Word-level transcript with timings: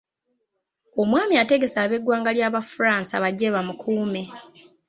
Omwami 1.01 1.33
ategeeze 1.43 1.77
ab'eggwanga 1.83 2.29
lye 2.35 2.43
Abafransa 2.49 3.13
bajje 3.23 3.47
bamukuume. 3.55 4.21